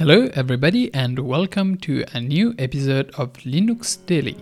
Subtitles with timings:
[0.00, 4.34] Hello, everybody, and welcome to a new episode of Linux Daily.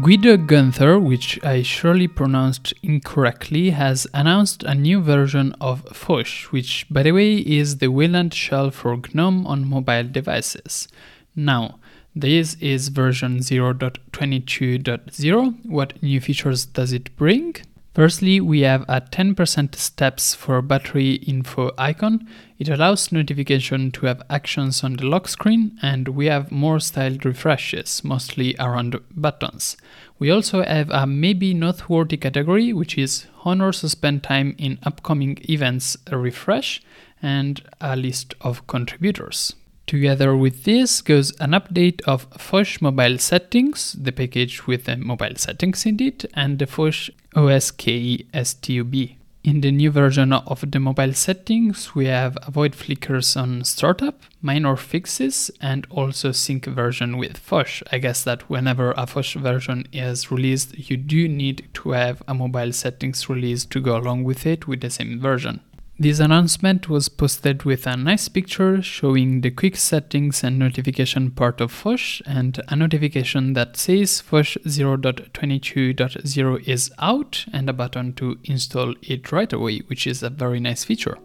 [0.00, 6.86] Guido Gunther, which I surely pronounced incorrectly, has announced a new version of Phosh, which,
[6.88, 10.86] by the way, is the Wayland shell for GNOME on mobile devices.
[11.34, 11.77] Now,
[12.14, 15.66] this is version 0.22.0.
[15.66, 17.56] What new features does it bring?
[17.94, 22.28] Firstly, we have a 10% steps for battery info icon.
[22.58, 27.24] It allows notification to have actions on the lock screen, and we have more styled
[27.24, 29.76] refreshes, mostly around buttons.
[30.20, 35.96] We also have a maybe noteworthy category, which is honor suspend time in upcoming events
[36.10, 36.80] refresh,
[37.20, 39.54] and a list of contributors.
[39.88, 45.34] Together with this goes an update of Phosh mobile settings, the package with the mobile
[45.36, 49.16] settings in it, and the Phosh OSK STUB.
[49.44, 54.76] In the new version of the mobile settings, we have avoid flickers on startup, minor
[54.76, 57.82] fixes, and also sync version with Phosh.
[57.90, 62.34] I guess that whenever a Phosh version is released, you do need to have a
[62.34, 65.60] mobile settings release to go along with it with the same version.
[66.00, 71.60] This announcement was posted with a nice picture showing the quick settings and notification part
[71.60, 78.38] of Phosh and a notification that says Phosh 0.22.0 is out and a button to
[78.44, 81.18] install it right away, which is a very nice feature.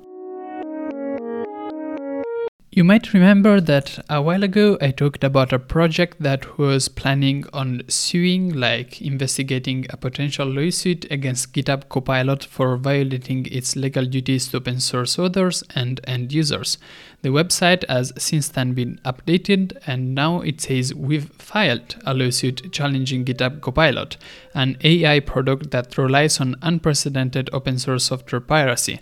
[2.75, 7.45] You might remember that a while ago I talked about a project that was planning
[7.53, 14.47] on suing, like investigating a potential lawsuit against GitHub Copilot for violating its legal duties
[14.47, 16.79] to open source authors and end users.
[17.23, 22.73] The website has since then been updated and now it says we've filed a lawsuit
[22.73, 24.17] challenging GitHub Copilot,
[24.53, 28.99] an AI product that relies on unprecedented open source software piracy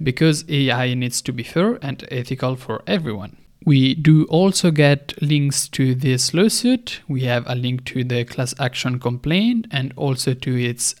[0.00, 3.38] because AI needs to be fair and ethical for everyone.
[3.64, 7.00] We do also get links to this lawsuit.
[7.08, 10.94] We have a link to the class action complaint and also to its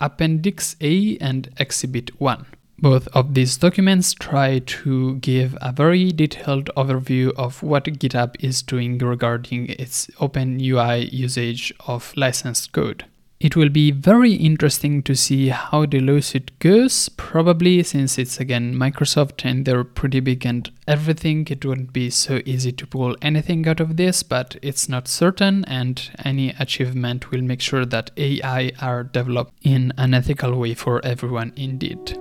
[0.00, 2.46] Appendix A and Exhibit 1.
[2.82, 8.62] Both of these documents try to give a very detailed overview of what GitHub is
[8.62, 13.04] doing regarding its OpenAI usage of licensed code.
[13.38, 17.10] It will be very interesting to see how the lawsuit goes.
[17.10, 22.40] Probably, since it's again Microsoft and they're pretty big and everything, it wouldn't be so
[22.46, 27.42] easy to pull anything out of this, but it's not certain, and any achievement will
[27.42, 32.18] make sure that AI are developed in an ethical way for everyone indeed.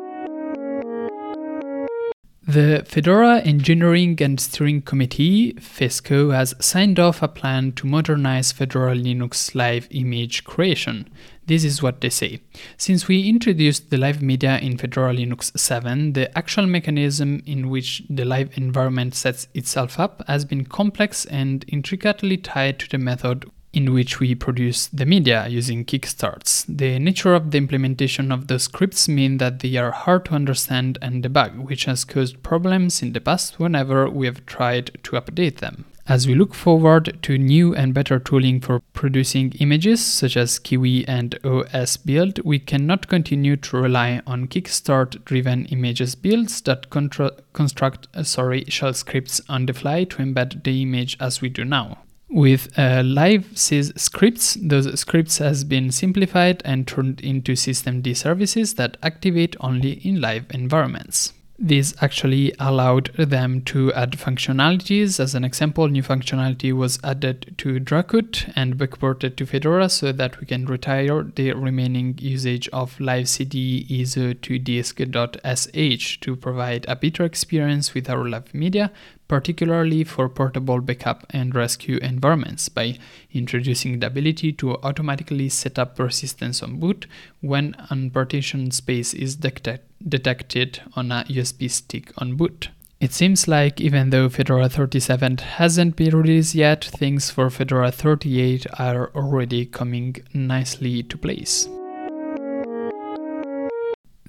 [2.50, 8.96] The Fedora Engineering and Steering Committee, FESCO, has signed off a plan to modernize Fedora
[8.96, 11.08] Linux live image creation.
[11.46, 12.40] This is what they say.
[12.76, 18.02] Since we introduced the live media in Fedora Linux 7, the actual mechanism in which
[18.10, 23.46] the live environment sets itself up has been complex and intricately tied to the method
[23.80, 26.66] in which we produce the media using kickstarts.
[26.68, 30.98] The nature of the implementation of the scripts mean that they are hard to understand
[31.02, 35.60] and debug, which has caused problems in the past whenever we have tried to update
[35.60, 35.86] them.
[36.10, 41.08] As we look forward to new and better tooling for producing images, such as Kiwi
[41.08, 47.38] and OS Build, we cannot continue to rely on Kickstart driven images builds that contra-
[47.54, 51.64] construct uh, sorry, shell scripts on the fly to embed the image as we do
[51.64, 52.00] now.
[52.30, 58.76] With uh, live sys scripts, those scripts has been simplified and turned into systemd services
[58.76, 61.34] that activate only in live environments.
[61.62, 65.20] This actually allowed them to add functionalities.
[65.20, 70.40] As an example, new functionality was added to Dracut and backported to Fedora so that
[70.40, 77.26] we can retire the remaining usage of livecd ISO to disk.sh to provide a better
[77.26, 78.90] experience with our live media,
[79.30, 82.98] particularly for portable backup and rescue environments by
[83.32, 87.06] introducing the ability to automatically set up persistence on boot
[87.40, 92.70] when unpartitioned space is de- detected on a USB stick on boot.
[93.00, 98.66] It seems like even though Fedora 37 hasn't been released yet, things for Fedora 38
[98.78, 101.70] are already coming nicely to place.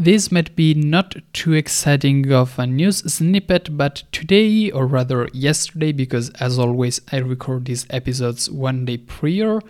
[0.00, 5.92] This might be not too exciting of a news snippet, but today, or rather yesterday,
[5.92, 9.60] because as always I record these episodes one day prior,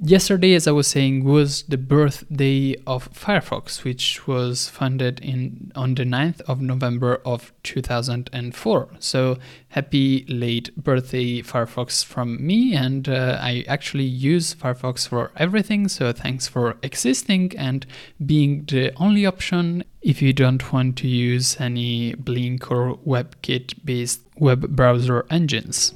[0.00, 5.94] Yesterday, as I was saying, was the birthday of Firefox, which was founded in on
[5.94, 8.88] the 9th of November of 2004.
[8.98, 9.38] So
[9.68, 12.74] happy late birthday, Firefox, from me.
[12.74, 15.86] And uh, I actually use Firefox for everything.
[15.86, 17.86] So thanks for existing and
[18.26, 24.22] being the only option if you don't want to use any Blink or WebKit based
[24.36, 25.94] web browser engines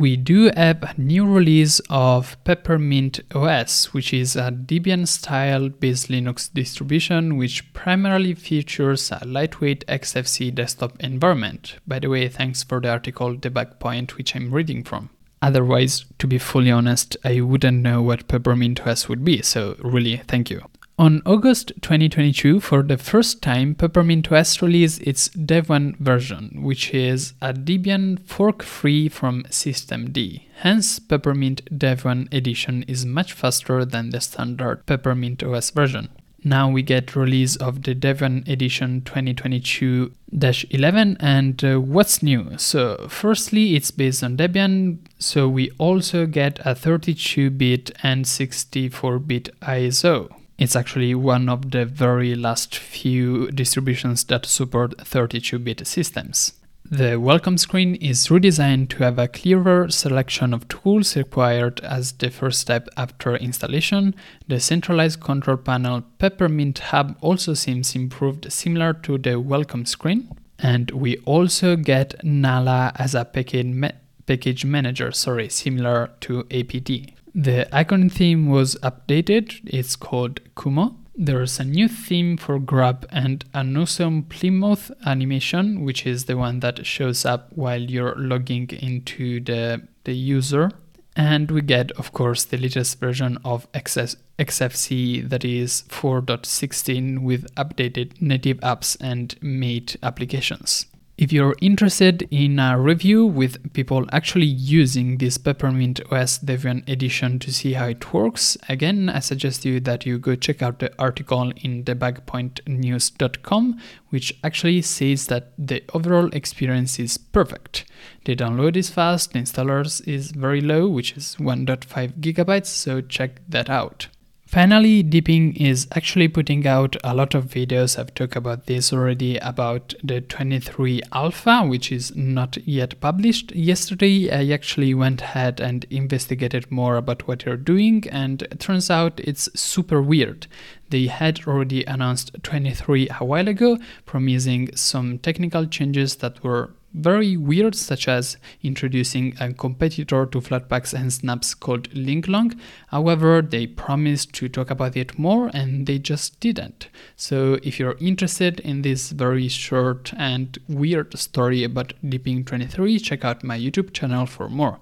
[0.00, 6.08] we do have a new release of Peppermint OS, which is a Debian style based
[6.08, 11.76] Linux distribution which primarily features a lightweight XFCE desktop environment.
[11.86, 15.10] By the way, thanks for the article Debug Point, which I'm reading from.
[15.42, 20.16] Otherwise, to be fully honest, I wouldn't know what Peppermint OS would be, so really,
[20.16, 20.62] thank you.
[21.00, 27.32] On August 2022, for the first time, Peppermint OS released its Devuan version, which is
[27.40, 30.42] a Debian fork free from systemd.
[30.56, 36.10] Hence, Peppermint Devuan edition is much faster than the standard Peppermint OS version.
[36.44, 42.58] Now we get release of the Devuan edition 2022-11 and uh, what's new?
[42.58, 50.28] So firstly it's based on Debian so we also get a 32-bit and 64-bit ISO.
[50.60, 56.52] It's actually one of the very last few distributions that support 32-bit systems.
[56.84, 62.28] The welcome screen is redesigned to have a clearer selection of tools required as the
[62.30, 64.14] first step after installation.
[64.48, 70.28] The centralized control panel Peppermint Hub also seems improved similar to the welcome screen.
[70.58, 73.92] And we also get Nala as a package, ma-
[74.26, 76.90] package manager, sorry, similar to apt.
[77.34, 80.96] The icon theme was updated, it's called Kumo.
[81.14, 86.60] There's a new theme for Grub and an awesome Plymouth animation, which is the one
[86.60, 90.70] that shows up while you're logging into the, the user.
[91.14, 97.54] And we get, of course, the latest version of XS, XFCE that is 4.16 with
[97.54, 100.86] updated native apps and made applications.
[101.20, 107.38] If you're interested in a review with people actually using this Peppermint OS Debian edition
[107.40, 110.90] to see how it works, again, I suggest you that you go check out the
[110.98, 113.78] article in debugpointnews.com,
[114.08, 117.84] which actually says that the overall experience is perfect.
[118.24, 123.42] The download is fast, the installer is very low, which is 1.5 gigabytes, so check
[123.46, 124.08] that out.
[124.50, 127.96] Finally, Deepin is actually putting out a lot of videos.
[127.96, 133.54] I've talked about this already about the 23 alpha, which is not yet published.
[133.54, 138.90] Yesterday, I actually went ahead and investigated more about what they're doing, and it turns
[138.90, 140.48] out it's super weird.
[140.88, 147.36] They had already announced 23 a while ago, promising some technical changes that were very
[147.36, 152.58] weird, such as introducing a competitor to Flatpaks and Snaps called Linglong.
[152.88, 156.88] However, they promised to talk about it more and they just didn't.
[157.16, 163.24] So, if you're interested in this very short and weird story about Deepin 23, check
[163.24, 164.78] out my YouTube channel for more.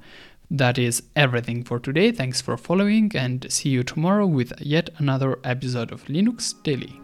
[0.50, 2.10] That is everything for today.
[2.10, 6.98] Thanks for following and see you tomorrow with yet another episode of Linux Daily.